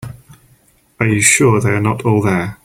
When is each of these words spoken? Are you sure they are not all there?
Are 0.99 1.05
you 1.07 1.21
sure 1.21 1.61
they 1.61 1.69
are 1.69 1.79
not 1.79 2.01
all 2.05 2.23
there? 2.23 2.57